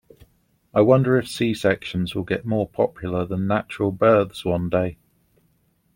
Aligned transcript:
I 0.73 0.81
wonder 0.81 1.15
if 1.19 1.27
C-sections 1.27 2.15
will 2.15 2.23
get 2.23 2.43
more 2.43 2.67
popular 2.67 3.23
than 3.23 3.45
natural 3.45 3.91
births 3.91 4.43
one 4.43 4.67
day. 4.67 4.97